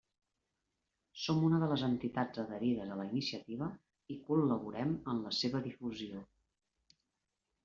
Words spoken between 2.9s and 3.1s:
a la